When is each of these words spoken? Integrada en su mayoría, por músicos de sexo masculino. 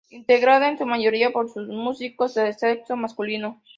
Integrada 0.09 0.67
en 0.67 0.79
su 0.79 0.87
mayoría, 0.87 1.29
por 1.29 1.55
músicos 1.69 2.33
de 2.33 2.51
sexo 2.53 2.95
masculino. 2.95 3.61